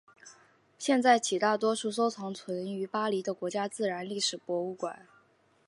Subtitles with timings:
[0.79, 5.05] 现在起大多数收藏存于巴黎的国家自然历史博物馆。